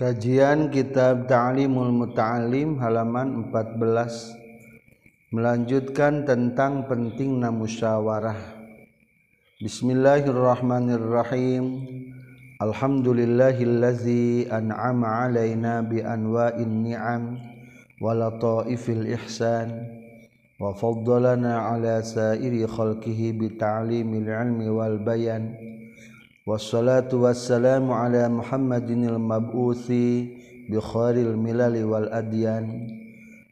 Kajian 0.00 0.72
Kitab 0.72 1.28
Ta'limul 1.28 1.92
Muta'alim 1.92 2.80
halaman 2.80 3.52
14 3.52 5.28
melanjutkan 5.28 6.24
tentang 6.24 6.88
pentingna 6.88 7.52
musyawarah. 7.52 8.40
Bismillahirrahmanirrahim. 9.60 11.84
Alhamdulillahillazi 12.64 14.48
an'ama 14.48 15.28
'alaina 15.28 15.84
bi 15.84 16.00
anwa'in 16.00 16.80
ni'am 16.80 17.36
wa 18.00 18.16
lataifil 18.16 19.04
ihsan 19.04 19.84
wa 20.56 20.72
faddalana 20.80 21.76
'ala 21.76 22.00
sa'iri 22.00 22.64
khalqihi 22.64 23.36
bi 23.36 23.52
ta'limil 23.52 24.32
'ilmi 24.32 24.64
wal 24.72 24.96
bayan. 24.96 25.69
wassalatu 26.48 27.28
wassalamu 27.28 27.92
ala 27.92 28.24
Muhammadinil 28.32 29.20
mab'uthi 29.20 30.40
bi 30.72 30.76
khairil 30.80 31.36
milali 31.36 31.84
wal 31.84 32.08
adyan 32.08 32.88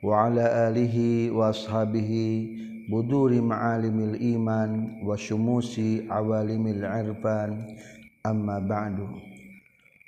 wa 0.01 0.25
ala 0.25 0.73
alihi 0.73 1.29
wa 1.29 1.53
ashabihi 1.53 2.89
buduri 2.89 3.45
ma'alimil 3.45 4.17
iman 4.17 5.05
wa 5.05 5.13
syumusi 5.21 6.09
awalimil 6.09 6.81
irfan. 6.81 7.77
Amma 8.25 8.57
ba'du. 8.59 9.05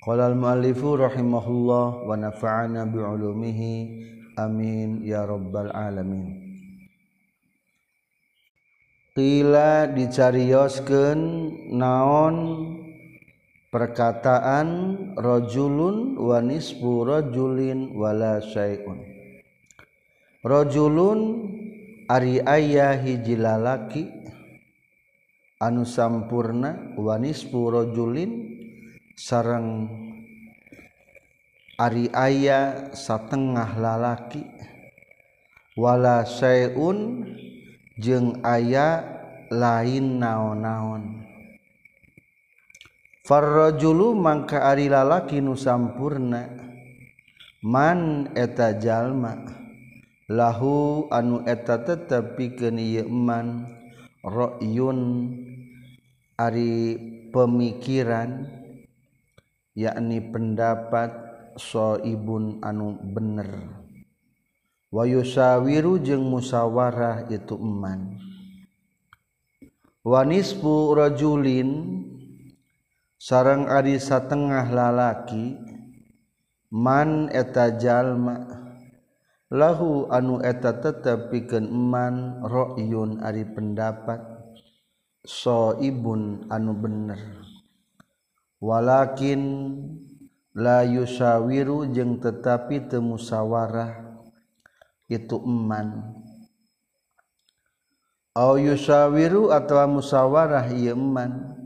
Qala 0.01 0.33
al 0.33 0.37
muallifu 0.41 0.97
rahimahullah 0.97 2.09
wa 2.09 2.17
nafa'ana 2.17 2.89
bi 2.89 2.97
ulumihi. 2.97 3.75
Amin 4.41 5.05
ya 5.05 5.29
rabbal 5.29 5.69
alamin. 5.77 6.50
Qila 9.11 9.91
dicarioskeun 9.91 11.21
naon 11.75 12.37
perkataan 13.75 14.69
rajulun 15.19 16.15
wa 16.15 16.39
nisfu 16.39 17.03
rajulin 17.03 17.91
wala 17.91 18.39
syai'un. 18.39 19.03
Rajulun 20.47 21.21
ari 22.07 22.39
aya 22.39 22.95
hiji 22.95 23.35
lalaki 23.35 24.07
anu 25.59 25.83
sampurna 25.83 26.95
wa 26.95 27.19
nisfu 27.19 27.67
rajulin 27.67 28.63
sareng 29.19 29.91
ari 31.83 32.07
aya 32.15 32.95
satengah 32.95 33.75
lalaki 33.75 34.47
wala 35.75 36.23
syai'un 36.23 37.27
jeung 38.01 38.41
aya 38.41 39.05
lain 39.53 40.17
naon-naon. 40.17 41.29
Farrajulu 43.29 44.17
mangka 44.17 44.65
ari 44.73 44.89
lalaki 44.89 45.39
nu 45.45 45.53
sampurna. 45.55 46.49
Man 47.61 48.33
eta 48.33 48.75
jalma. 48.81 49.37
Lahu 50.33 51.07
anu 51.13 51.45
eta 51.45 51.85
tetep 51.85 52.41
pikeun 52.41 52.81
ieu 52.81 53.07
man. 53.07 53.69
Ra'yun 54.25 55.33
ari 56.41 56.97
pemikiran 57.33 58.49
yakni 59.77 60.19
pendapat 60.33 61.13
soibun 61.57 62.65
anu 62.65 62.97
bener. 63.01 63.80
wayusawiru 64.91 66.03
jeung 66.03 66.27
musyawarah 66.27 67.31
itu 67.31 67.55
eman. 67.55 68.19
Wanisfu 70.03 70.99
rajulin 70.99 72.03
sarang 73.17 73.71
ari 73.71 74.03
satengah 74.03 74.67
lalaki 74.71 75.57
man 76.75 77.31
eta 77.31 77.79
jalma. 77.79 78.59
Lahu 79.51 80.07
anu 80.15 80.39
eta 80.39 80.79
tetep 80.79 81.35
pikeun 81.35 81.67
eman 81.67 82.39
ra'yun 82.47 83.19
ari 83.19 83.43
pendapat 83.43 84.23
soibun 85.27 86.47
anu 86.47 86.71
bener. 86.79 87.19
Walakin 88.63 89.43
la 90.55 90.87
yusawiru 90.87 91.91
jeung 91.91 92.23
tetapi 92.23 92.87
teu 92.87 93.03
musyawarah 93.03 94.10
itu 95.11 95.37
eman. 95.43 96.15
Au 98.39 98.55
yusawiru 98.55 99.51
atau 99.51 99.83
musawarah 99.91 100.71
ieu 100.71 100.95
eman. 100.95 101.59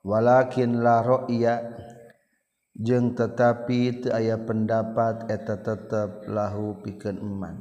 Walakin 0.00 0.80
la 0.80 1.04
ra'ya 1.04 1.76
jeung 2.72 3.12
tetapi 3.12 4.06
teu 4.06 4.14
aya 4.14 4.40
pendapat 4.40 5.28
eta 5.28 5.60
tetep 5.60 6.24
lahu 6.30 6.80
pikeun 6.80 7.20
eman. 7.20 7.56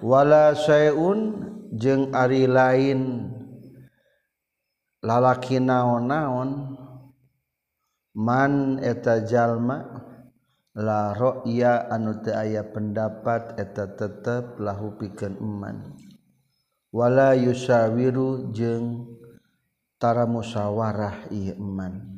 Wala 0.00 0.54
syai'un 0.54 1.44
jeung 1.74 2.12
ari 2.14 2.46
lain 2.46 3.32
lalaki 5.00 5.56
naon-naon 5.56 6.76
man 8.12 8.76
eta 8.84 9.24
jalma 9.24 10.09
la 10.74 11.14
roya 11.14 11.90
anu 11.90 12.22
teu 12.22 12.34
aya 12.34 12.62
pendapat 12.62 13.58
eta 13.58 13.90
tetep 13.98 14.58
lahu 14.62 14.94
pikeun 14.94 15.38
iman. 15.42 15.98
Wala 16.90 17.38
yusawiru 17.38 18.50
jeung 18.50 19.18
tara 19.98 20.26
musyawarah 20.26 21.30
ieu 21.30 21.54
iman. 21.54 22.10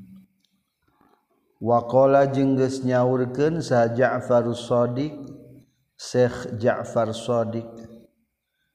Waqala 1.62 2.26
jeung 2.26 2.58
geus 2.58 2.82
nyaurkeun 2.82 3.62
sa 3.62 3.86
Ja'far 3.86 4.50
Shadiq 4.50 5.14
Syekh 5.94 6.58
Ja'far 6.58 7.14
Shadiq 7.14 7.68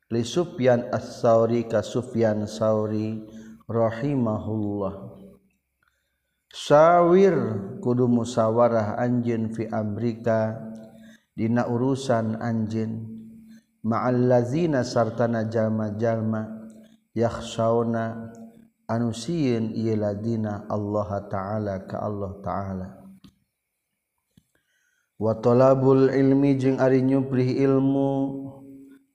li 0.07 0.23
Sufyan 0.23 0.87
Ats-Tsauri 0.87 1.67
ka 1.67 1.83
Sufyan 1.83 2.47
Tsauri 2.47 3.27
rahimahullah. 3.67 5.16
sawwir 6.57 7.37
kudu 7.85 8.09
musawarah 8.09 8.97
anjin 8.97 9.53
fi 9.53 9.69
Amerika. 9.69 10.57
Dina 11.37 11.69
urusan 11.69 12.41
anjin 12.41 13.05
ma'allazina 13.85 14.81
sartana 14.81 15.45
jalma-jalma 15.45 16.49
yakhshawna 17.13 18.33
anusin 18.89 19.69
sieun 19.69 20.01
ladina 20.01 20.65
Allah 20.65 21.09
taala 21.29 21.85
ka 21.85 22.01
Allah 22.01 22.31
taala. 22.41 22.87
Watolabul 25.21 26.09
ilmi 26.09 26.57
jeung 26.57 26.81
ari 26.81 27.05
nyuprih 27.05 27.53
ilmu. 27.61 28.09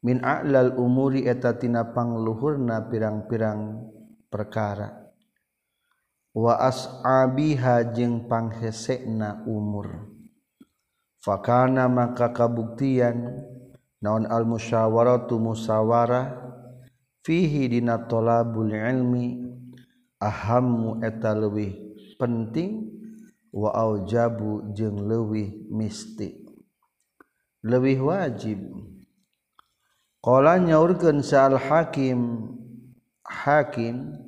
Min 0.02 0.19
a'lal 0.22 0.78
umuri 0.78 1.26
eta 1.26 1.58
tina 1.58 1.91
pangluhurna 1.91 2.86
pirang-pirang 2.91 3.86
perkara. 4.31 5.01
waas 6.32 6.88
abiha 7.04 7.93
jeung 7.93 8.25
panghesekna 8.28 9.44
umur. 9.44 10.09
Fakana 11.22 11.87
maka 11.87 12.34
kabuktian 12.34 13.47
naon 14.03 14.26
al 14.26 14.43
musyawaratu 14.43 15.38
musyawarah 15.38 16.34
fihi 17.22 17.70
dina 17.70 18.03
talabul 18.10 18.75
ilmi 18.75 19.38
ahammu 20.19 20.98
eta 21.06 21.38
leuwih 21.38 21.94
penting 22.19 22.91
wa 23.54 23.70
aujabu 23.70 24.75
jeung 24.75 25.06
leuwih 25.06 25.70
misti. 25.70 26.43
Leuwih 27.62 28.03
wajib. 28.03 28.59
Qala 30.19 30.59
nyaurkeun 30.59 31.22
sa 31.22 31.47
al 31.47 31.59
hakim 31.59 32.50
hakim 33.22 34.21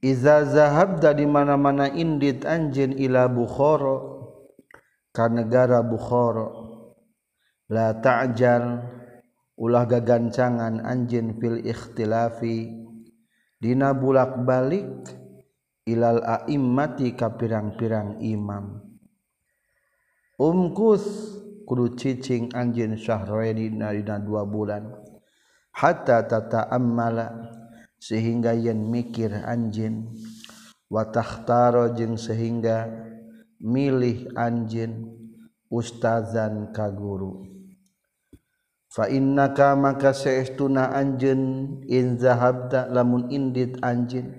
Iza 0.00 0.48
zahabta 0.48 1.12
di 1.12 1.28
mana-mana 1.28 1.92
indit 1.92 2.48
anjin 2.48 2.96
ila 2.96 3.28
Bukhara 3.28 4.00
ka 5.12 5.28
negara 5.28 5.84
Bukhara. 5.84 6.48
La 7.68 7.92
ta'jal 8.00 8.80
ulah 9.60 9.84
gagancangan 9.84 10.80
anjin 10.80 11.36
fil 11.36 11.60
ikhtilafi. 11.60 12.80
Dina 13.60 13.92
bulak-balik 13.92 15.04
ilal 15.84 16.24
a'immati 16.24 17.12
ka 17.12 17.36
pirang-pirang 17.36 18.24
imam. 18.24 18.80
Umkus 20.40 21.04
kudu 21.68 21.92
cicing 22.00 22.56
anjin 22.56 22.96
syahroni 22.96 23.68
dina 23.68 24.16
dua 24.16 24.48
bulan. 24.48 24.96
Hatta 25.76 26.24
tata 26.24 26.72
ammala 26.72 27.59
sehingga 28.00 28.56
yen 28.56 28.88
mikir 28.88 29.44
anjin 29.44 30.08
watahtaro 30.88 31.92
jeung 31.92 32.16
sehingga 32.16 32.88
milih 33.60 34.32
anjin 34.34 35.06
ustazan 35.68 36.72
ka 36.72 36.88
guru. 36.88 37.44
Fa 38.90 39.06
innaka 39.06 39.78
maka 39.78 40.10
saestuna 40.10 40.90
anjeun 40.90 41.78
in 41.86 42.18
zahabta 42.18 42.90
lamun 42.90 43.30
indit 43.30 43.78
anjin 43.86 44.34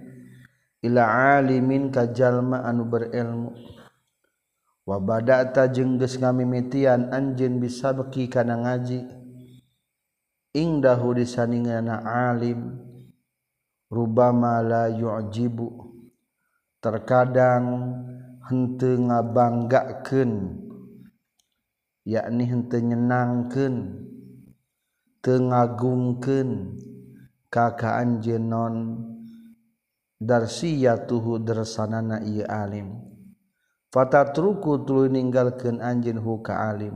ila 0.84 1.38
alimin 1.40 1.88
ka 1.88 2.12
jalma 2.12 2.66
anu 2.68 2.84
berilmu. 2.84 3.56
Wa 4.84 5.00
badata 5.00 5.72
jeung 5.72 5.96
geus 5.96 6.20
ngamimitian 6.20 7.16
anjeun 7.16 7.64
bisabqi 7.64 8.28
kana 8.28 8.60
ngaji 8.60 9.08
ingdahu 10.52 11.16
di 11.16 11.24
saningana 11.24 12.04
alim. 12.04 12.92
rubama 13.92 14.64
la 14.64 14.88
yu'jibu. 14.88 15.92
Terkadang 16.82 17.94
henteu 18.50 18.98
ngabanggakeun 19.06 20.58
yakni 22.08 22.44
henteu 22.50 22.82
nyenangkeun 22.82 23.76
teu 25.22 25.38
ngagungkeun 25.38 26.82
ka 27.54 27.78
anjeunnon 28.02 28.98
darsiyatuhu 30.18 31.38
dersanana 31.46 32.26
ieu 32.26 32.50
alim. 32.50 32.98
Fatatruku 33.92 34.88
tuluy 34.88 35.12
ninggalkeun 35.12 35.84
anjeun 35.84 36.18
hu 36.18 36.42
ka 36.42 36.72
alim. 36.74 36.96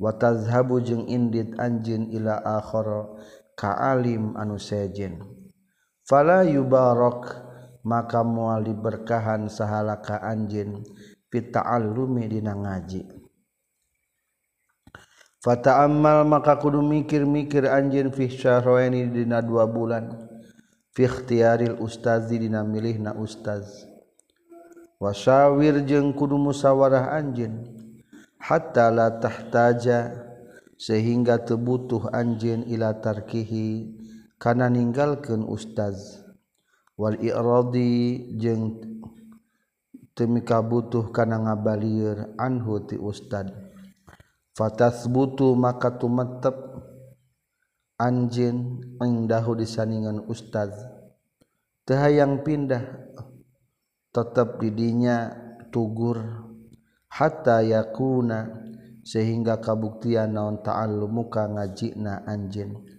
Wa 0.00 0.14
tazhabu 0.14 0.80
jeung 0.82 1.04
indit 1.06 1.54
anjeun 1.60 2.08
ila 2.10 2.40
akhara 2.42 3.12
ka 3.54 3.76
alim 3.76 4.34
anu 4.34 4.56
sejen. 4.58 5.37
fala 6.08 6.40
yubarok 6.48 7.36
maka 7.84 8.24
mual 8.24 8.64
diberkahan 8.64 9.52
sahalaka 9.52 10.24
anjin 10.24 10.80
pita'allumi 11.28 12.24
dina 12.32 12.56
ngaji. 12.56 13.04
Fata'ammal 15.38 16.26
maka 16.26 16.56
kudu 16.58 16.80
mikir-mikir 16.82 17.68
anjin 17.68 18.08
fi 18.10 18.26
syahraini 18.26 19.06
dina 19.12 19.44
dua 19.44 19.68
bulan. 19.68 20.16
Fi 20.96 21.06
ikhtiyaril 21.06 21.78
ustazi 21.78 22.42
dina 22.42 22.64
milihna 22.66 23.14
ustaz. 23.14 23.86
Wasawir 24.98 25.86
jeung 25.86 26.10
kudu 26.10 26.34
musawarah 26.34 27.14
anjin 27.14 27.70
hatta 28.42 28.90
la 28.90 29.14
tahtaja 29.22 30.10
sehingga 30.74 31.38
tebutuh 31.38 32.10
anjin 32.10 32.66
ila 32.66 32.98
tarkihi. 32.98 33.94
karena 34.38 34.70
meninggalkan 34.70 35.44
ustaz. 35.44 36.24
Wal 36.98 37.14
jeng 38.42 38.62
temika 40.18 40.58
butuh 40.58 41.14
karena 41.14 41.38
ngabalir 41.38 42.34
anhuti 42.34 42.98
Ustad 42.98 43.54
Fatas 44.58 45.06
butuh 45.06 45.54
maka 45.54 45.94
tumetep 45.94 46.58
anjin 47.94 48.82
engdahu 48.98 49.54
disaningan 49.54 50.26
ustaz. 50.26 50.74
Teu 51.86 51.94
hayang 51.94 52.42
pindah 52.42 52.82
tetap 54.10 54.58
didinya 54.58 55.30
tugur. 55.70 56.18
Hatta 57.06 57.62
yakuna 57.62 58.66
sehingga 59.06 59.62
kabuktian 59.62 60.34
naon 60.34 60.58
ta'allumuka 60.66 61.54
ngajina 61.54 62.26
anjeun. 62.26 62.97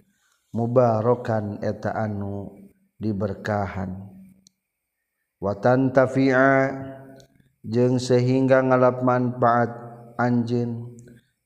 mubarokan 0.50 1.62
eta 1.62 1.94
anu 1.94 2.50
diberkahan. 2.98 4.10
Watan 5.40 5.94
tafia 5.96 6.68
jeung 7.64 7.96
sehingga 7.96 8.60
ngalap 8.60 9.00
manfaat 9.00 9.70
anjin 10.20 10.96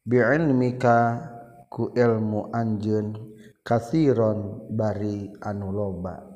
biilmika 0.02 1.30
ku 1.70 1.94
ilmu 1.94 2.50
anjeun 2.50 3.14
kathiron 3.62 4.66
bari 4.74 5.30
anu 5.40 5.70
loba. 5.70 6.34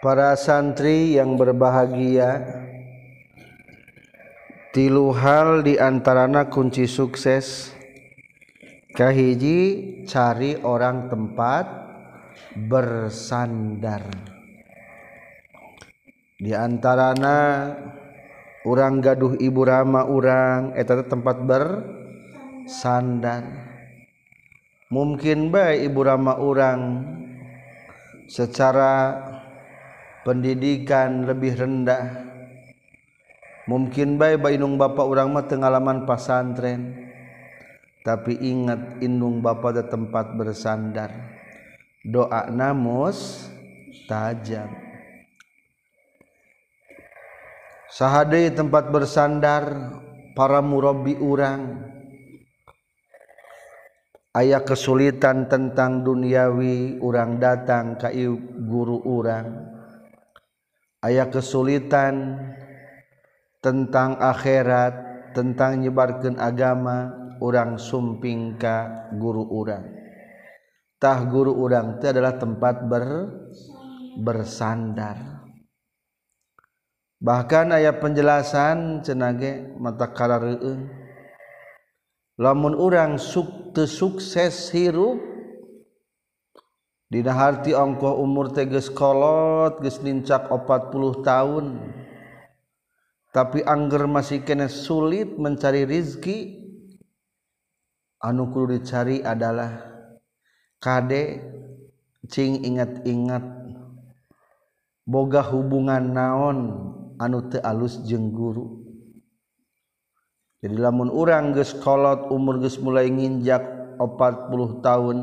Para 0.00 0.32
santri 0.32 1.12
yang 1.20 1.36
berbahagia 1.36 2.40
tilu 4.72 5.12
hal 5.12 5.60
diantarana 5.60 6.48
kunci 6.48 6.88
sukses. 6.88 7.79
Kahiji 8.94 9.58
cari 10.06 10.54
orang 10.62 11.10
tempat 11.10 11.66
bersandar. 12.56 14.06
Diantarana 16.40 17.38
orang 18.64 19.04
gaduh 19.04 19.36
ibu 19.36 19.62
rama 19.62 20.08
orang 20.08 20.72
eta 20.74 21.04
tempat 21.04 21.36
bersandar. 21.44 23.44
Mungkin 24.90 25.54
baik 25.54 25.86
ibu 25.86 26.00
rama 26.02 26.34
orang 26.40 26.80
secara 28.26 29.22
pendidikan 30.26 31.28
lebih 31.28 31.54
rendah. 31.54 32.26
Mungkin 33.70 34.18
baik 34.18 34.42
bainung 34.42 34.74
bapak 34.74 35.06
orang 35.06 35.30
mah 35.30 35.46
pengalaman 35.46 36.02
pasantren 36.02 37.09
tapi 38.00 38.36
ingat 38.40 39.04
indung 39.04 39.44
Bapa 39.44 39.76
di 39.76 39.84
tempat 39.84 40.32
bersandar. 40.36 41.12
Doa 42.00 42.48
namus 42.48 43.48
tajam. 44.08 44.72
Sahade 47.90 48.48
tempat 48.56 48.88
bersandar 48.88 49.92
para 50.32 50.64
murabi 50.64 51.18
urang. 51.20 51.90
Ayah 54.30 54.62
kesulitan 54.62 55.50
tentang 55.50 56.06
duniawi 56.06 57.02
urang 57.02 57.42
datang 57.42 57.98
ka 57.98 58.14
guru 58.64 59.02
urang. 59.04 59.66
Ayah 61.02 61.26
kesulitan 61.28 62.38
tentang 63.58 64.16
akhirat 64.16 64.94
tentang 65.36 65.82
nyebarkan 65.84 66.40
agama. 66.40 67.19
Orang 67.40 67.80
sumpingka 67.80 69.10
guru 69.16 69.48
urangtah 69.48 71.18
guru 71.26 71.56
urang 71.56 71.98
itu 71.98 72.06
adalah 72.12 72.36
tempat 72.36 72.86
ber 72.86 73.04
bersandar. 74.20 75.40
Bahkan 77.20 77.76
ayat 77.76 78.00
penjelasan 78.00 79.04
cenage 79.04 79.76
matakala 79.76 80.40
lamun 82.40 82.72
orang 82.72 83.20
sukte 83.20 83.84
sukses 83.84 84.72
hirup 84.72 85.30
Dina 87.10 87.34
harti 87.34 87.74
ongkoh 87.74 88.22
umur 88.22 88.54
teges 88.54 88.86
kolot 88.86 89.82
geus 89.82 89.98
nincak 89.98 90.46
40 90.46 91.26
tahun. 91.26 91.66
Tapi 93.34 93.66
angger 93.66 94.06
masih 94.06 94.46
kena 94.46 94.70
sulit 94.70 95.34
mencari 95.34 95.90
rizki 95.90 96.59
anu 98.20 98.52
kudu 98.52 98.76
dicari 98.76 99.24
adalah 99.24 99.80
kade 100.76 101.40
cing 102.28 102.60
ingat-ingat. 102.60 103.44
Boga 105.08 105.42
hubungan 105.42 106.14
naon 106.14 106.58
anu 107.18 107.48
teu 107.50 107.58
alus 107.64 107.98
jeung 108.06 108.30
guru. 108.30 108.78
Jadi 110.60 110.76
lamun 110.76 111.08
orang 111.08 111.56
geus 111.56 111.72
kolot 111.72 112.28
umur 112.28 112.60
ges 112.60 112.76
mulai 112.78 113.08
nginjak 113.08 113.96
40 113.96 114.84
tahun 114.84 115.18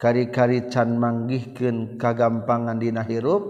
kari-kari 0.00 0.72
can 0.72 0.96
manggihkeun 0.96 2.00
kagampangan 2.00 2.80
dina 2.80 3.04
hirup 3.04 3.44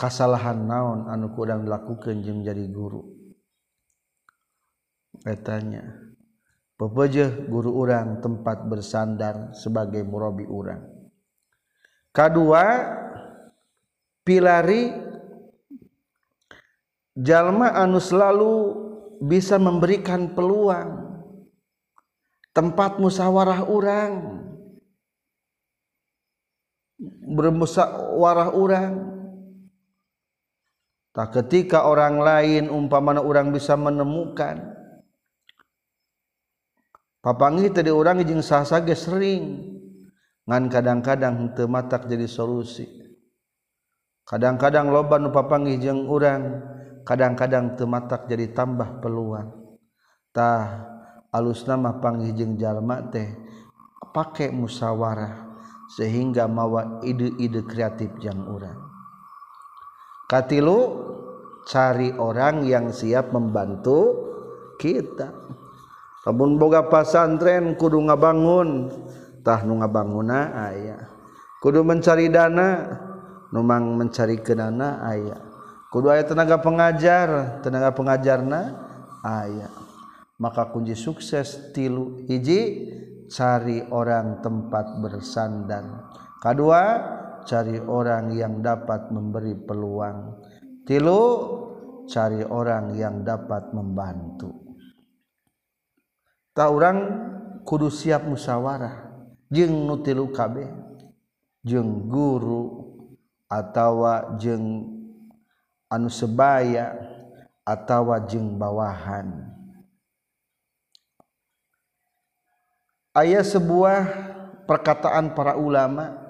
kasalahan 0.00 0.64
naon 0.64 1.04
anu 1.12 1.36
kurang 1.36 1.68
dilakukan 1.68 2.24
jeung 2.24 2.40
jadi 2.40 2.64
guru. 2.72 3.04
Etanya 5.28 6.07
pepejeh 6.78 7.50
guru 7.50 7.74
orang 7.74 8.22
tempat 8.22 8.62
bersandar 8.70 9.50
sebagai 9.50 10.06
murabi 10.06 10.46
orang 10.46 10.86
kedua 12.14 12.94
pilari 14.22 14.94
jalma 17.18 17.74
anu 17.74 17.98
selalu 17.98 18.54
bisa 19.18 19.58
memberikan 19.58 20.30
peluang 20.38 21.18
tempat 22.54 23.02
musyawarah 23.02 23.66
orang 23.66 24.12
bermusyawarah 27.26 28.54
orang 28.54 28.92
tak 31.10 31.34
ketika 31.42 31.90
orang 31.90 32.22
lain 32.22 32.70
umpamana 32.70 33.18
orang 33.18 33.50
bisa 33.50 33.74
menemukan 33.74 34.77
papangi 37.28 37.68
tadi 37.68 37.92
orang 37.92 38.24
jeung 38.24 38.40
sah 38.40 38.64
sage 38.64 38.96
sering. 38.96 39.76
Ngan 40.48 40.72
kadang-kadang 40.72 41.52
teu 41.52 41.68
matak 41.68 42.08
jadi 42.08 42.24
solusi. 42.24 42.88
Kadang-kadang 44.24 44.88
loba 44.88 45.20
nu 45.20 45.28
papanggih 45.28 45.76
jeung 45.76 46.08
urang 46.08 46.64
kadang-kadang 47.08 47.72
tematak 47.72 48.28
jadi 48.28 48.52
tambah 48.52 49.00
peluangtah 49.00 50.64
alus 51.32 51.64
nama 51.64 51.96
panggihjeng 51.96 52.60
Jalma 52.60 53.08
teh 53.08 53.32
pakai 54.12 54.52
musyawarah 54.52 55.48
sehingga 55.96 56.44
mawa 56.44 57.00
ide-ide 57.00 57.64
kreatif 57.64 58.12
yang 58.20 58.44
orang 58.44 58.76
katilu 60.28 61.08
cari 61.64 62.12
orang 62.12 62.68
yang 62.68 62.92
siap 62.92 63.32
membantu 63.32 64.28
kita 64.76 65.32
lamun 66.26 66.58
boga 66.58 66.86
pasantren 66.88 67.78
kudu 67.78 68.02
ngabangun. 68.06 68.90
Tah 69.42 69.62
nu 69.64 69.78
ngabanguna 69.78 70.52
aya. 70.54 70.98
Kudu 71.62 71.82
mencari 71.86 72.28
dana 72.28 72.98
numang 73.54 73.96
mencari 73.96 74.38
kenana 74.42 75.02
aya. 75.02 75.38
Kudu 75.88 76.12
aya 76.12 76.26
tenaga 76.26 76.58
pengajar 76.60 77.60
tenaga 77.64 77.94
pengajarna 77.94 78.60
aya. 79.24 79.70
Maka 80.38 80.70
kunci 80.70 80.94
sukses 80.94 81.72
tilu 81.74 82.22
hiji 82.28 82.86
cari 83.26 83.82
orang 83.90 84.38
tempat 84.40 85.02
bersandar 85.02 86.08
kedua 86.38 86.82
cari 87.48 87.80
orang 87.80 88.36
yang 88.36 88.60
dapat 88.60 89.08
memberi 89.08 89.56
peluang. 89.56 90.44
Tilu 90.84 91.20
cari 92.04 92.44
orang 92.44 92.92
yang 92.96 93.24
dapat 93.24 93.72
membantu. 93.72 94.67
tak 96.58 96.74
orang 96.74 96.98
kudu 97.62 97.86
siap 97.86 98.26
musyawarah 98.26 99.14
jeng 99.46 99.70
nutilu 99.86 100.34
kabeh 100.34 100.66
jeng 101.62 102.10
guru 102.10 102.82
atawa 103.46 104.34
jeng 104.42 104.90
anu 105.86 106.10
sebaya 106.10 106.98
atawa 107.62 108.18
jeng 108.26 108.58
bawahan. 108.58 109.54
Ayat 113.14 113.46
sebuah 113.46 113.98
perkataan 114.66 115.38
para 115.38 115.54
ulama. 115.54 116.26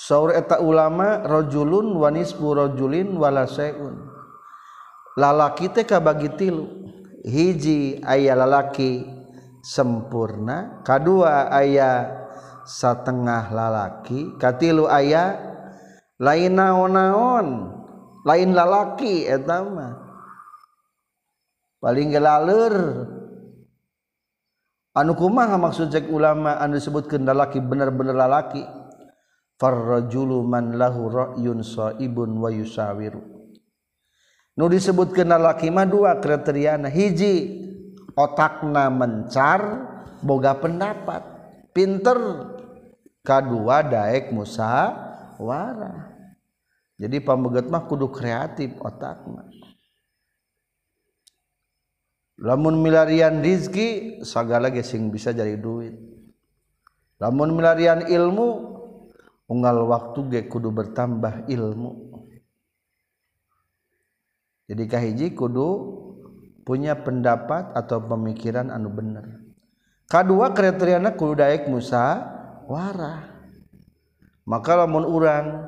Saur 0.00 0.32
eta 0.32 0.64
ulama 0.64 1.20
rajulun 1.26 1.92
wanisbu 1.98 2.56
rajulin 2.56 3.12
wala 3.20 3.44
seun 3.44 4.08
lalaki 5.12 5.68
teh 5.68 5.84
kabagi 5.84 6.32
tilu. 6.40 6.79
Hiji 7.24 8.00
aya 8.04 8.36
lalaki 8.36 9.04
sempurna 9.60 10.80
kadua 10.84 11.52
aya 11.52 12.20
satengah 12.64 13.52
lalaki 13.52 14.36
katilu 14.40 14.88
aya 14.88 15.36
lain 16.20 16.56
naon-naon 16.56 17.80
lain 18.24 18.52
lalaki 18.52 19.24
eta 19.24 19.64
mah. 19.64 19.94
Paling 21.80 22.12
gelaleur 22.12 22.76
kumaha 24.92 25.56
maksud 25.56 25.88
cek 25.88 26.12
ulama 26.12 26.60
anu 26.60 26.76
disebut 26.76 27.08
kendalaki 27.08 27.56
bener-bener 27.64 28.12
lalaki? 28.12 28.60
Farrajulu 29.56 30.44
man 30.44 30.76
lahu 30.76 31.08
ra'yun 31.08 31.64
saibun 31.64 32.36
wa 32.36 32.52
yusawiru 32.52 33.39
nu 34.60 34.68
disebut 34.68 35.16
kendalaki 35.16 35.72
mah 35.72 35.88
dua 35.88 36.20
kriteriana 36.20 36.92
hiji 36.92 37.64
otakna 38.12 38.92
mencar 38.92 39.88
boga 40.20 40.52
pendapat. 40.52 41.24
Pinter 41.72 42.18
kadua 43.24 43.80
daek 43.80 44.34
musa 44.36 44.92
wara 45.40 46.10
jadi 47.00 47.24
pambeget 47.24 47.72
mah 47.72 47.88
kudu 47.88 48.12
kreatif 48.12 48.76
otakna. 48.84 49.48
Lamun 52.40 52.84
milarian 52.84 53.40
rizki 53.40 54.20
segala 54.20 54.68
gesing 54.68 55.08
bisa 55.08 55.32
jadi 55.32 55.56
duit. 55.56 55.96
Lamun 57.16 57.56
milarian 57.56 58.04
ilmu 58.04 58.48
unggal 59.48 59.88
waktu 59.88 60.20
ge 60.28 60.40
kudu 60.48 60.68
bertambah 60.72 61.48
ilmu 61.48 62.09
jadi 64.70 64.86
kahiji 64.86 65.34
kudu 65.34 65.98
punya 66.62 66.94
pendapat 66.94 67.74
atau 67.74 67.98
pemikiran 67.98 68.70
anu 68.70 68.86
bener? 68.86 69.42
Kedua 70.06 70.54
kriteriana 70.54 71.10
kudu 71.10 71.42
daek 71.42 71.66
musa 71.66 72.22
warah. 72.70 73.26
Maka 74.46 74.78
lamun 74.78 75.02
urang 75.10 75.66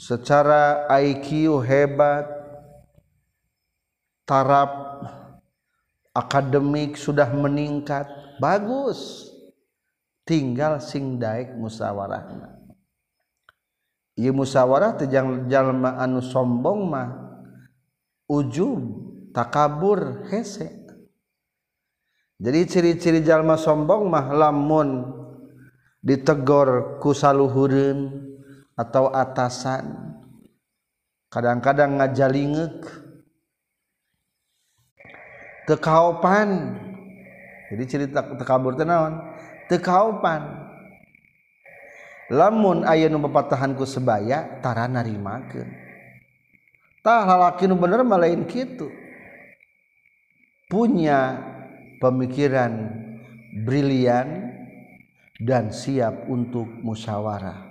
secara 0.00 0.88
IQ 0.96 1.60
hebat 1.60 2.24
taraf 4.24 4.72
akademik 6.16 6.96
sudah 6.96 7.28
meningkat 7.36 8.08
bagus. 8.40 9.28
Tinggal 10.24 10.80
sing 10.80 11.20
daik 11.20 11.52
musyawarahna 11.60 12.62
ieu 14.16 14.32
musyawarah 14.32 14.96
teh 15.00 15.08
jalma 15.48 15.96
anu 15.96 16.20
sombong 16.20 16.80
mah 16.84 17.08
ujub 18.32 18.80
takabur 19.36 20.24
hese. 20.32 20.80
Jadi 22.42 22.60
ciri-ciri 22.66 23.20
jalma 23.22 23.60
sombong 23.60 24.08
mah 24.08 24.32
lamun 24.32 25.04
ditegor 26.00 26.98
ku 26.98 27.12
saluhureun 27.12 28.10
atau 28.74 29.12
atasan. 29.12 30.16
Kadang-kadang 31.28 32.00
ngajalingek. 32.00 33.04
Tekaupan 35.62 36.48
jadi 37.72 37.84
cerita 37.88 38.20
tekabur 38.36 38.76
tenawan 38.76 39.32
tekaupan 39.72 40.60
lamun 42.28 42.84
aya 42.84 43.08
nu 43.08 43.16
pepatahanku 43.24 43.88
sebaya 43.88 44.60
tara 44.60 44.84
narimakeun 44.84 45.81
tah 47.02 47.26
lalaki 47.26 47.66
nu 47.66 47.76
bener 47.76 48.06
mah 48.06 48.22
lain 48.22 48.46
kitu. 48.46 48.88
Punya 50.70 51.36
pemikiran 52.00 52.96
brilian 53.66 54.56
dan 55.36 55.68
siap 55.68 56.30
untuk 56.30 56.70
musyawarah. 56.80 57.68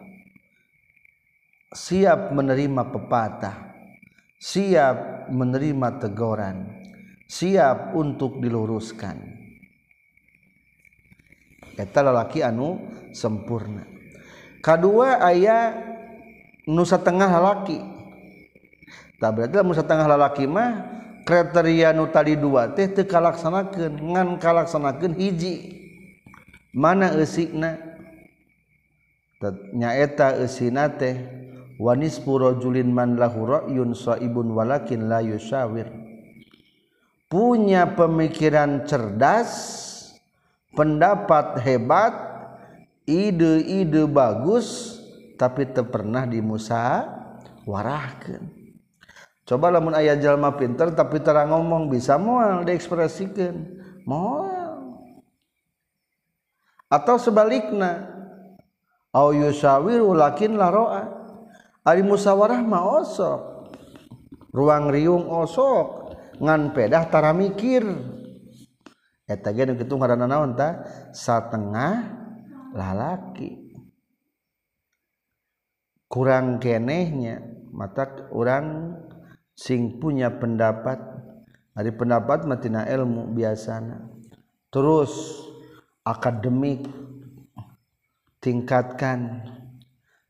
Siap 1.72 2.36
menerima 2.36 2.92
pepatah. 2.92 3.74
Siap 4.38 5.32
menerima 5.32 5.98
teguran. 5.98 6.68
Siap 7.26 7.96
untuk 7.96 8.44
diluruskan. 8.44 9.18
Eta 11.80 12.04
lalaki 12.04 12.44
anu 12.44 12.78
sempurna. 13.16 13.88
Kedua 14.62 15.24
ayah 15.26 15.74
nusa 16.70 17.02
tengah 17.02 17.32
lalaki 17.32 17.91
tak 19.22 19.38
berarti 19.38 19.54
lamun 19.54 19.78
tengah 19.78 20.08
lalaki 20.10 20.50
mah 20.50 20.82
kriteria 21.22 21.94
nu 21.94 22.10
tadi 22.10 22.34
dua 22.34 22.74
teh 22.74 22.90
teu 22.90 23.06
kalaksanakeun 23.06 23.94
ngan 24.02 24.42
kalaksanakeun 24.42 25.14
hiji. 25.14 25.78
Mana 26.74 27.14
eusina? 27.14 27.78
Nyaeta 29.78 30.42
eusina 30.42 30.90
teh 30.90 31.22
wanis 31.78 32.18
purojulin 32.18 32.90
man 32.90 33.22
lahu 33.22 33.46
ra'yun 33.46 33.94
saibun 33.94 34.58
walakin 34.58 35.06
la 35.06 35.22
yusyawir. 35.22 35.86
Punya 37.30 37.94
pemikiran 37.94 38.90
cerdas 38.90 39.54
pendapat 40.74 41.62
hebat 41.62 42.12
ide-ide 43.06 44.04
bagus 44.10 44.98
tapi 45.38 45.70
tak 45.70 45.94
pernah 45.94 46.28
dimusa 46.28 47.08
warahkan 47.64 48.61
coba 49.52 49.68
lamun 49.68 49.92
ayah 50.00 50.16
jalma 50.16 50.56
pinter 50.56 50.96
tapi 50.96 51.20
terang 51.20 51.52
ngomong 51.52 51.92
bisa 51.92 52.16
mual 52.16 52.64
diekspresikan. 52.64 53.68
Mual. 54.08 55.04
Atau 56.88 57.20
sebaliknya 57.20 58.08
au 59.12 59.36
yusawiru 59.36 60.16
lakin 60.16 60.56
laroa 60.56 61.04
ari 61.84 62.00
musawarah 62.00 62.64
ma 62.64 62.80
osok. 63.04 63.68
Ruang 64.56 64.88
riung 64.88 65.28
osok. 65.28 66.16
Ngan 66.40 66.72
pedah 66.72 67.12
tara 67.12 67.36
mikir. 67.36 67.84
Eta 69.28 69.52
ge 69.52 69.68
nu 69.68 69.76
kitu 69.76 70.00
ngaranna 70.00 70.32
naon 70.32 70.56
ta? 70.56 70.88
Satengah 71.12 72.08
lalaki. 72.72 73.76
Kurang 76.08 76.60
kenehnya 76.60 77.40
mata 77.72 78.28
orang 78.36 78.96
sing 79.56 80.02
punya 80.02 80.30
pendapat. 80.30 81.00
Dari 81.72 81.92
pendapat 81.96 82.44
matina 82.44 82.84
ilmu 82.84 83.32
biasana. 83.32 84.12
Terus 84.68 85.40
akademik 86.04 86.84
tingkatkan. 88.44 89.48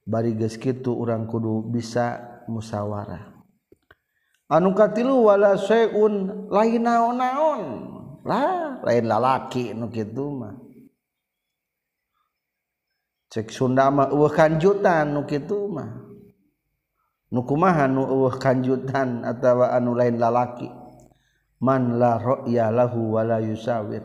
Bari 0.05 0.37
geus 0.37 0.57
kitu 0.57 0.93
urang 0.97 1.29
kudu 1.29 1.71
bisa 1.71 2.19
musyawarah 2.49 3.31
anu 4.51 4.75
katilu 4.75 5.31
wala 5.31 5.55
syai'un 5.55 6.47
lain 6.51 6.83
naon-naon. 6.83 7.61
Lah 8.27 8.83
lain 8.83 9.05
lalaki 9.07 9.71
nu 9.71 9.87
kitu 9.87 10.27
mah. 10.29 10.53
Cek 13.31 13.47
Sunda 13.47 13.87
mah 13.87 14.11
eueuh 14.11 14.29
kanjutan 14.29 15.15
nu 15.15 15.23
kitu 15.23 15.71
mah. 15.71 16.10
nukumaha 17.31 17.87
nu 17.87 18.05
eueuh 18.05 18.35
kanjutan 18.35 19.23
atawa 19.23 19.73
anu 19.73 19.95
lain 19.95 20.19
lalaki? 20.19 20.67
Man 21.61 21.97
la 21.97 22.19
ra'ya 22.19 22.69
lahu 22.69 23.15
walayusawir. 23.15 24.03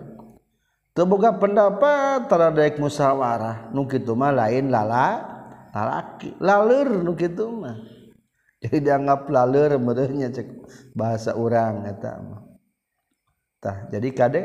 la 0.97 1.31
pendapat 1.37 2.31
tara 2.31 2.55
musyawarah 2.81 3.75
nu 3.75 3.85
mah 3.91 4.33
lain 4.33 4.73
lala 4.73 5.21
lalaki. 5.75 6.33
Laleur 6.41 7.05
nu 7.05 7.13
kitu 7.13 7.45
mah. 7.53 7.77
Jadi 8.65 8.81
dianggap 8.81 9.29
laleur 9.29 9.77
mereuhnya 9.77 10.33
cek 10.33 10.49
bahasa 10.97 11.37
urang 11.37 11.85
eta 11.85 12.17
mah. 12.25 12.47
Tah 13.61 13.89
jadi 13.89 14.09
kade? 14.13 14.43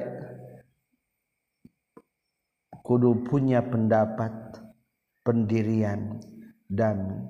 Kudu 2.82 3.28
punya 3.28 3.62
pendapat 3.62 4.34
pendirian 5.22 6.18
dan 6.66 7.30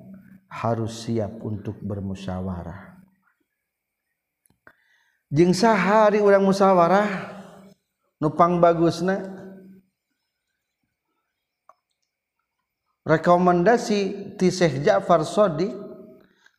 harus 0.52 1.08
siap 1.08 1.40
untuk 1.40 1.80
bermusyawarah. 1.80 3.00
Jeng 5.32 5.56
sahari 5.56 6.20
orang 6.20 6.44
musyawarah? 6.44 7.08
Nupang 8.20 8.60
bagusna? 8.60 9.32
Rekomendasi 13.02 14.36
ti 14.36 14.52
Syekh 14.52 14.84
Ja'far 14.84 15.24
Sadiq 15.24 15.72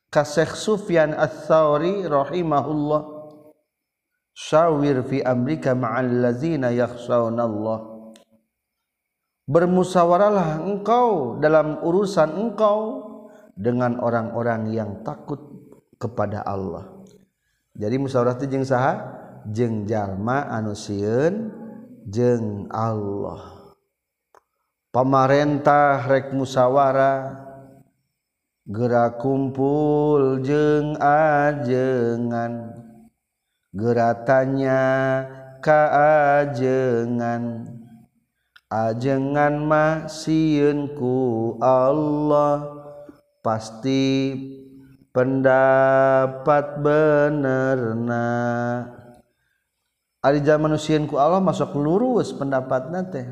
ka 0.10 0.26
Syekh 0.26 0.58
Sufyan 0.58 1.14
Ats-Tsauri 1.14 2.04
rahimahullah. 2.10 3.02
Syawir 4.34 5.06
fi 5.06 5.22
amrika 5.22 5.78
ma'al 5.78 6.10
ladzina 6.10 6.74
yakhshawna 6.74 7.46
bermusyawarahlah 9.48 10.64
engkau 10.64 11.38
dalam 11.40 11.80
urusan 11.84 12.32
engkau. 12.36 13.13
dengan 13.54 14.02
orang-orang 14.02 14.74
yang 14.74 15.06
takut 15.06 15.40
kepada 16.02 16.42
Allah. 16.42 16.90
Jadi 17.74 17.98
musyawarah 17.98 18.38
itu 18.38 18.46
jeung 18.50 18.66
saha? 18.66 18.94
Jeung 19.50 19.86
jalma 19.90 20.46
anu 20.50 20.78
sieun 20.78 21.50
jeung 22.06 22.70
Allah. 22.70 23.74
Pamarentah 24.94 26.06
rek 26.06 26.34
musyawarah 26.38 27.42
gerak 28.70 29.18
kumpul 29.22 30.42
jeung 30.46 30.98
ajengan. 31.02 32.78
Geratannya 33.74 34.86
kaajengan 35.66 37.44
ajengan 38.74 39.54
mah 39.62 40.10
sieun 40.10 40.98
ku 40.98 41.58
Allah. 41.62 42.73
Pasti 43.44 44.34
pendapat 45.12 46.80
benerna. 46.80 48.28
Ari 50.24 50.40
zaman 50.40 50.72
manusiaku 50.72 51.20
Allah 51.20 51.44
masuk 51.44 51.76
lurus 51.76 52.32
pendapat 52.32 52.88
nate 52.96 53.28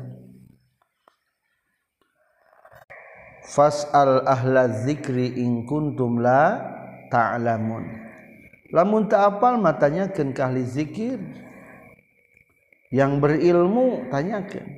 fas 3.48 3.88
al 3.96 4.28
ahla 4.28 4.68
zikri 4.84 5.40
in 5.40 5.64
kuntum 5.64 6.20
la 6.20 6.60
ta'lamun. 7.08 7.88
Lamun 8.72 9.08
tak 9.08 9.40
apal 9.40 9.56
matanya 9.56 10.12
ken 10.12 10.36
kahli 10.36 10.68
zikir. 10.68 11.18
Yang 12.92 13.24
berilmu 13.24 14.12
tanyakan 14.12 14.68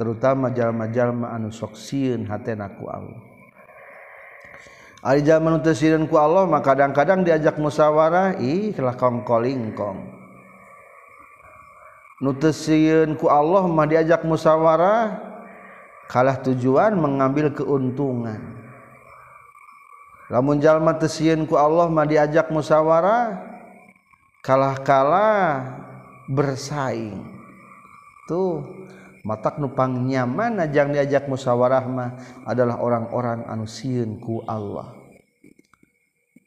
terutama 0.00 0.48
jalma-jalma 0.48 1.28
anu 1.36 1.52
sok 1.52 1.76
sieun 1.76 2.24
hatena 2.24 2.72
ku 2.72 2.88
Allah 2.88 3.35
zaman 5.22 5.62
tesiran 5.62 6.04
ku 6.10 6.18
Allah 6.18 6.44
maka 6.50 6.74
kadang-kadang 6.74 7.22
diajak 7.22 7.56
musyawarah 7.62 8.42
ihlah 8.42 8.98
kongkolingkong 8.98 10.16
nutesiun 12.20 13.16
ku 13.20 13.28
Allah 13.28 13.64
mah 13.68 13.84
diajak 13.84 14.24
musyawarah 14.24 15.20
kalah 16.08 16.38
tujuan 16.40 16.96
mengambil 16.96 17.52
keuntungan. 17.52 18.40
Lamun 20.26 20.58
jalma 20.58 20.96
tesiun 20.98 21.46
ku 21.46 21.54
Allah 21.54 21.86
mah 21.86 22.06
diajak 22.08 22.50
musyawarah 22.50 23.36
kalah-kala 24.42 25.62
bersaing. 26.26 27.22
Tuh. 28.26 28.64
matak 29.26 29.58
nupang 29.58 30.06
nyaman 30.06 30.62
najang 30.62 30.94
diajak 30.94 31.26
musyawarahmah 31.26 32.46
adalah 32.46 32.78
orang-orang 32.78 33.42
anusiunku 33.50 34.46
Allah. 34.46 34.94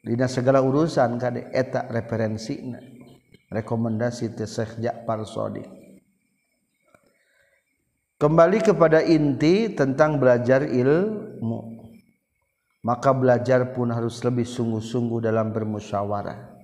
Dina 0.00 0.24
segala 0.24 0.64
urusan 0.64 1.20
kade 1.20 1.52
etak 1.52 1.92
referensi 1.92 2.56
rekomendasi 3.52 4.32
teh 4.32 4.48
Syekh 4.48 4.80
Ja'far 4.80 5.28
Shadiq 5.28 5.68
kembali 8.20 8.60
kepada 8.60 9.00
inti 9.00 9.72
tentang 9.72 10.20
belajar 10.20 10.62
ilmu. 10.68 11.80
Maka 12.80 13.12
belajar 13.12 13.76
pun 13.76 13.92
harus 13.92 14.24
lebih 14.24 14.48
sungguh-sungguh 14.48 15.20
dalam 15.20 15.52
bermusyawarah. 15.52 16.59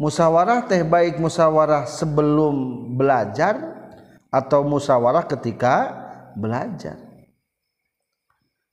Musyawarah 0.00 0.64
teh 0.64 0.80
baik 0.80 1.20
musyawarah 1.20 1.84
sebelum 1.84 2.88
belajar 2.96 3.60
atau 4.32 4.64
musyawarah 4.64 5.28
ketika 5.28 5.92
belajar? 6.32 6.96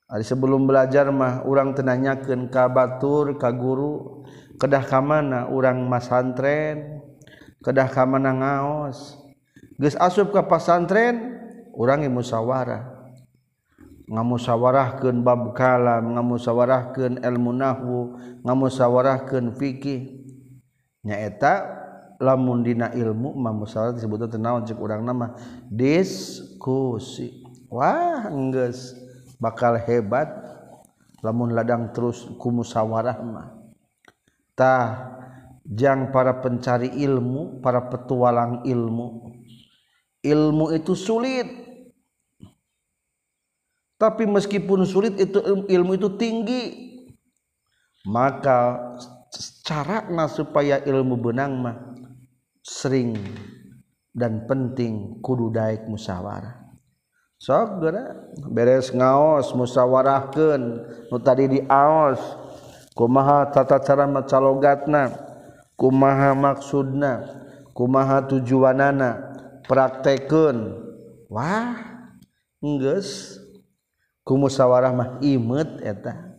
Sebelum 0.07 0.63
belajar 0.63 1.11
mah 1.11 1.43
orang 1.43 1.75
tenanyakan 1.75 2.47
ka 2.47 2.71
batur 2.71 3.35
ka 3.35 3.51
guru 3.51 4.23
kedah 4.55 4.87
ka 4.87 5.03
mana 5.03 5.51
orang 5.51 5.83
masantren 5.83 7.03
kedah 7.59 7.91
ka 7.91 8.07
mana 8.07 8.31
ngaos. 8.31 9.19
Geus 9.75 9.99
asup 9.99 10.31
ka 10.31 10.47
pasantren 10.47 11.35
urang 11.75 12.07
musyawarah 12.07 12.97
ngamusyawarahkeun 14.07 15.19
bab 15.19 15.51
kalam 15.51 16.15
ngamusyawarahkeun 16.15 17.19
ilmu 17.19 17.51
nahwu 17.51 18.15
ngamusyawarahkeun 18.47 19.51
fikih 19.59 20.16
nyaeta 21.05 21.53
lamun 22.17 22.65
dina 22.65 22.89
ilmu 22.93 23.38
mah 23.38 23.53
musyawarah 23.53 23.93
disebutna 23.93 24.29
teu 24.29 24.41
naon 24.41 24.65
ceuk 24.65 24.81
urang 24.81 25.05
nama 25.05 25.38
diskusi. 25.69 27.45
Wah 27.69 28.25
geus 28.53 28.95
bakal 29.38 29.77
hebat 29.77 30.29
lamun 31.21 31.53
ladang 31.53 31.93
terus 31.93 32.25
ku 32.41 32.49
musyawarah 32.49 33.17
mah. 33.21 33.47
Tah 34.57 35.13
jang 35.67 36.10
para 36.10 36.41
pencari 36.41 36.89
ilmu 36.89 37.62
para 37.62 37.86
petualang 37.86 38.65
ilmu 38.65 39.38
ilmu 40.27 40.75
itu 40.75 40.93
sulit. 40.97 41.47
Tapi 43.97 44.29
meskipun 44.29 44.86
sulit 44.86 45.17
itu 45.17 45.41
ilmu 45.65 45.97
itu 45.97 46.10
tinggi. 46.21 46.63
Maka 48.05 48.93
carana 49.67 50.32
supaya 50.32 50.80
ilmu 50.80 51.19
benang 51.19 51.60
mah 51.60 51.75
sering 52.63 53.19
dan 54.15 54.47
penting 54.47 55.19
kudu 55.19 55.51
daik 55.51 55.84
musyawarah 55.91 56.67
sok 57.38 57.84
geura 57.84 58.15
beres 58.49 58.89
ngaos 58.95 59.53
musyawarahkeun 59.53 60.63
nu 61.12 61.17
tadi 61.21 61.45
diaos. 61.60 62.21
Kumaha 62.97 63.53
tata 63.53 63.77
cara 63.77 64.10
macalogatna? 64.10 65.13
Kumaha 65.77 66.34
maksudna? 66.34 67.30
Kumaha 67.77 68.25
tujuanana? 68.25 69.38
Praktekeun 69.69 70.82
wah 71.30 71.77
geus 72.58 73.38
ku 74.25 74.34
musyawarah 74.41 74.97
mah 74.97 75.10
imet 75.21 75.77
eta. 75.86 76.34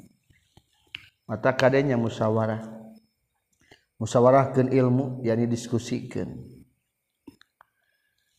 Mata 1.30 1.54
kadenya 1.54 1.94
musyawarah 1.94 2.77
musyawarahkeun 3.98 4.70
ilmu 4.70 5.20
yakni 5.26 5.50
diskusikeun 5.50 6.38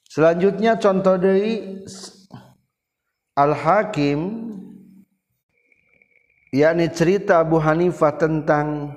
selanjutnya 0.07 0.79
contoh 0.79 1.15
deui 1.19 1.85
Al-Hakim 3.39 4.51
yakni 6.51 6.91
cerita 6.91 7.39
Abu 7.39 7.55
Hanifah 7.61 8.19
tentang 8.19 8.91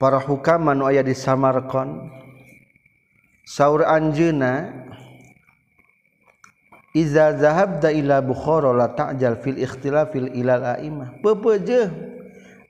para 0.00 0.18
hukama 0.18 0.72
nu 0.72 0.88
aya 0.88 1.04
di 1.04 1.12
Samarkand. 1.12 2.08
Saur 3.44 3.84
anjeuna 3.84 4.72
iza 6.96 7.36
zahabda 7.36 7.92
ila 7.92 8.24
Bukhara 8.24 8.72
la 8.72 8.88
ta'jal 8.88 9.36
fil 9.44 9.60
ikhtilafil 9.60 10.32
ilal 10.32 10.80
aimah. 10.80 11.20
Pepeje 11.20 11.92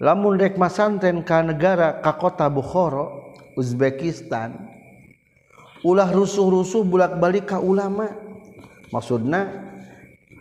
lamun 0.01 0.41
rek 0.41 0.57
masanten 0.57 1.21
ka 1.23 1.45
negara 1.45 2.01
ka 2.01 2.17
kota 2.17 2.49
Bukhara 2.49 3.21
Uzbekistan 3.55 4.57
ulah 5.85 6.09
rusuh-rusuh 6.09 6.85
bulak-balik 6.85 7.49
ka 7.49 7.59
ulama. 7.61 8.09
Maksudna 8.91 9.47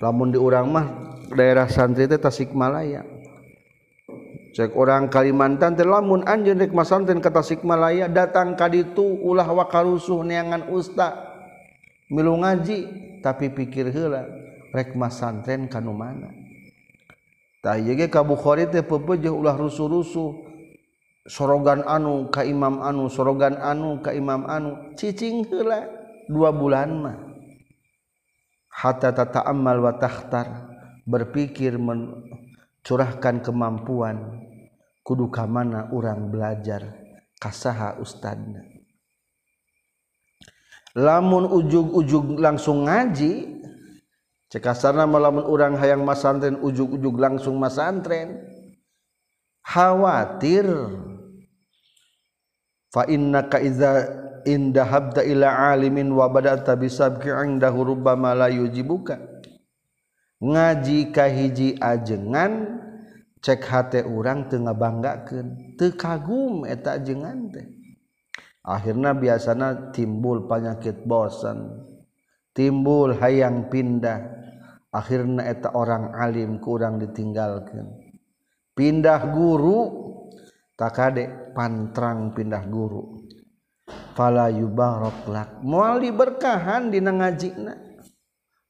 lamun 0.02 0.34
di 0.34 0.40
urang 0.42 0.74
mah 0.74 0.88
daerah 1.30 1.70
santri 1.70 2.10
teh 2.10 2.18
Tasikmalaya 2.18 3.06
cek 4.58 4.74
orang 4.74 5.06
Kalimantan 5.14 5.78
teh 5.78 5.86
lamun 5.86 6.26
anjeun 6.26 6.58
rek 6.58 6.74
masanten 6.74 7.22
ka 7.22 7.30
Tasikmalaya 7.30 8.10
datang 8.10 8.58
ka 8.58 8.66
ditu 8.66 9.06
ulah 9.06 9.46
wakarusuh 9.46 10.26
neangan 10.26 10.66
usta. 10.74 11.30
Milu 12.10 12.42
ngaji 12.42 12.80
tapi 13.22 13.54
pikir 13.54 13.94
heula 13.94 14.26
rek 14.74 14.98
masantren 14.98 15.70
kanu 15.70 15.94
mana? 15.94 16.49
Bukhari 17.60 18.66
ulah 19.28 19.56
rusuh-rusuh. 19.60 20.48
Sorogan 21.30 21.86
anu 21.86 22.32
ka 22.34 22.42
Imam 22.42 22.82
anu 22.82 23.06
sorogan 23.12 23.60
anu 23.60 24.00
ka 24.00 24.16
Imam 24.16 24.48
anu. 24.48 24.96
Cicing 24.96 25.46
heula 25.46 25.86
dua 26.26 26.50
bulan 26.56 26.90
mah. 26.96 27.18
Hatta 28.72 29.12
tata'ammal 29.12 29.78
wa 29.84 29.94
takhtar 30.00 30.48
berpikir 31.04 31.76
mencurahkan 31.76 33.44
kemampuan. 33.44 34.48
Kudu 35.04 35.28
ka 35.28 35.44
mana 35.44 35.92
urang 35.92 36.32
belajar 36.32 36.96
kasaha 37.38 38.00
ustadna. 38.00 38.64
Lamun 40.96 41.46
ujug-ujug 41.46 42.40
langsung 42.42 42.90
ngaji 42.90 43.59
cekasarna 44.50 45.06
melamun 45.06 45.46
orang 45.46 45.78
hayang 45.78 46.02
masantren 46.02 46.58
ujug-ujug 46.60 47.16
langsung 47.18 47.62
masantren. 47.62 48.42
Khawatir. 49.62 50.66
Fa 52.90 53.06
inna 53.06 53.46
ka 53.46 53.62
iza 53.62 54.10
inda 54.50 54.82
habda 54.82 55.22
ila 55.22 55.70
alimin 55.70 56.10
wa 56.10 56.26
badata 56.26 56.74
bisabqi 56.74 57.30
indahu 57.30 57.94
rubbama 57.94 58.34
la 58.34 58.50
yujibuka. 58.50 59.22
Ngaji 60.42 61.14
ka 61.14 61.30
hiji 61.30 61.78
ajengan 61.78 62.82
cek 63.44 63.62
hate 63.62 64.02
urang 64.08 64.50
teu 64.50 64.64
ngabanggakeun 64.66 65.78
teu 65.78 65.94
kagum 65.94 66.66
eta 66.66 66.98
ajengan 66.98 67.54
teh. 67.54 67.68
Akhirna 68.66 69.14
biasana 69.14 69.94
timbul 69.94 70.50
penyakit 70.50 71.06
bosan 71.06 71.86
timbul 72.60 73.16
hayang 73.16 73.72
pindah. 73.72 74.39
Akhirnya 74.90 75.46
eta 75.46 75.74
orang 75.78 76.18
alim 76.18 76.58
kurang 76.58 76.98
ditinggalkan 76.98 78.10
pindah 78.80 79.22
guru 79.36 80.10
tak 80.80 80.96
kadek 80.96 81.52
pantrang 81.52 82.32
pindah 82.32 82.64
guru. 82.72 83.28
Fala 84.16 84.48
yubarak 84.48 85.28
lak. 85.28 85.50
Moal 85.60 86.00
diberkahan 86.00 86.88
dina 86.88 87.12
ngajina 87.12 87.76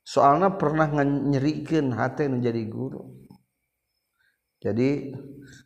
soalnya 0.01 0.57
pernah 0.57 0.89
nyerikeun 1.05 1.93
hati 1.93 2.25
menjadi 2.25 2.65
guru. 2.65 3.05
Jadi 4.57 5.13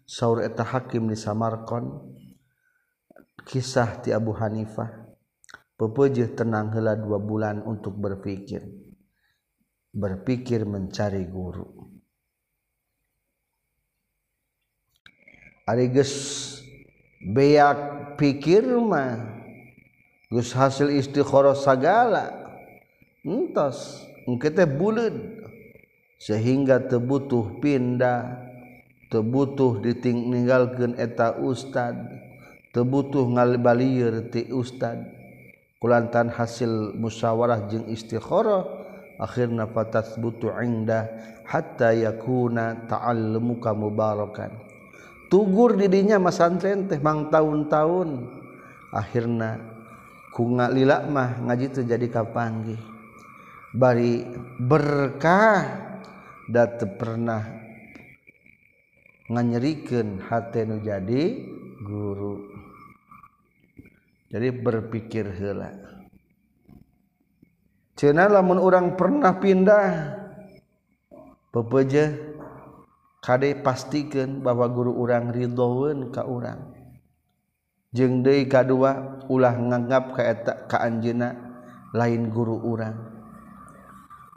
saur 0.03 0.43
eta 0.43 0.67
hakim 0.67 1.07
di 1.07 1.15
Samarkand 1.15 1.87
kisah 3.47 4.03
ti 4.03 4.11
Abu 4.11 4.35
Hanifah 4.35 4.91
pepeujeut 5.79 6.35
tenang 6.35 6.69
heula 6.75 6.99
dua 6.99 7.17
bulan 7.17 7.63
untuk 7.63 7.97
berpikir 7.97 8.61
berpikir 9.93 10.65
mencari 10.65 11.23
guru. 11.29 11.69
Ari 15.63 15.87
Ariges 15.87 16.11
beak 17.23 17.79
pikir 18.19 18.67
mah 18.67 19.15
Gus 20.27 20.51
hasil 20.51 20.91
istikharah 20.91 21.55
sagala 21.55 22.33
entos 23.23 24.03
engke 24.27 24.51
teh 24.51 24.67
buleud 24.67 25.13
sehingga 26.19 26.83
tebutuh 26.83 27.61
pindah 27.63 28.43
tebutuh 29.07 29.79
ditinggalkeun 29.79 30.97
eta 30.99 31.37
ustad 31.37 31.95
tebutuh 32.73 33.29
ngalibalieur 33.29 34.27
ti 34.33 34.49
ustad. 34.51 34.99
Kulantan 35.79 36.31
hasil 36.31 36.95
musyawarah 36.95 37.69
jeng 37.69 37.91
istikharah 37.91 38.82
akhirna 39.21 39.69
fatasbutu 39.69 40.53
indah 40.61 41.09
hatta 41.45 41.93
yakuna 41.93 42.87
ta'allumu 42.87 43.59
kamu 43.61 43.87
barokan 43.93 44.73
tugur 45.33 45.73
didinya 45.73 46.21
masantren 46.21 46.85
teh 46.85 47.01
mang 47.01 47.33
tahun-tahun. 47.33 48.29
Akhirna 48.93 49.57
ku 50.29 50.45
ngalila 50.45 51.09
mah 51.09 51.41
ngaji 51.49 51.73
teu 51.73 51.81
jadi 51.81 52.05
kapanggih. 52.05 52.77
Bari 53.73 54.21
berkah 54.61 55.65
da 56.45 56.69
teu 56.69 56.85
pernah 56.93 57.41
nganyerikeun 59.25 60.21
hate 60.29 60.69
nu 60.69 60.77
jadi 60.77 61.49
guru. 61.81 62.53
Jadi 64.29 64.49
berpikir 64.53 65.33
heula. 65.33 65.92
Cina 67.93 68.25
lamun 68.25 68.57
orang 68.57 68.97
pernah 68.97 69.37
pindah 69.37 70.17
pepeje 71.53 72.17
kade 73.21 73.53
pastikan 73.61 74.41
bahwa 74.41 74.65
guru 74.73 74.97
orang 74.97 75.29
ridhoen 75.29 76.09
ka 76.09 76.25
orang 76.25 76.73
jeng 77.93 78.25
deui 78.25 78.49
kadua 78.49 79.21
ulah 79.29 79.53
nganggap 79.53 80.17
ka 80.17 80.21
eta 80.25 80.53
ka 80.65 80.81
anjeuna 80.81 81.37
lain 81.93 82.33
guru 82.33 82.57
urang. 82.57 82.97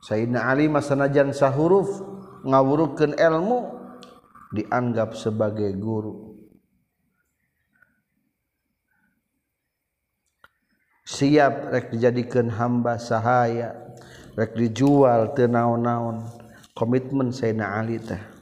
Sayyidina 0.04 0.44
Ali 0.52 0.68
masanajan 0.68 1.32
sahuruf 1.32 1.88
ngawurukeun 2.44 3.16
ilmu 3.16 3.58
dianggap 4.52 5.16
sebagai 5.16 5.72
guru 5.80 6.35
siap 11.06 11.70
rek 11.70 11.94
dijadikan 11.94 12.50
hamba 12.50 12.98
sahayaek 12.98 14.52
dijual 14.58 15.32
tena-naun 15.38 16.26
komitmen 16.74 17.30
Sayyidina 17.30 17.78
Ali 17.78 18.02
teh 18.02 18.36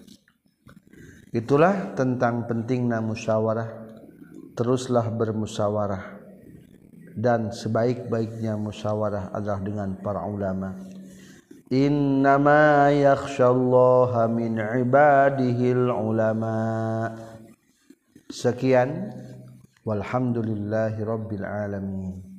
Itulah 1.35 1.99
tentang 1.99 2.47
pentingnya 2.47 3.03
musyawarah. 3.03 3.67
Teruslah 4.55 5.11
bermusyawarah. 5.11 6.23
Dan 7.11 7.51
sebaik-baiknya 7.51 8.55
musyawarah 8.55 9.35
adalah 9.35 9.59
dengan 9.59 9.99
para 9.99 10.23
ulama. 10.31 10.79
Innama 11.75 12.87
yakhshallaha 12.95 14.31
min 14.31 14.63
ibadihil 14.63 15.91
ulama. 15.91 17.11
Sekian. 18.31 19.11
Walhamdulillahi 19.83 21.03
rabbil 21.03 21.43
alamin. 21.43 22.34